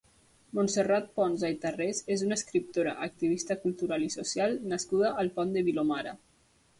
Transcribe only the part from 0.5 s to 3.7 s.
Montserrat Ponsa i Tarrés és una escriptora, activista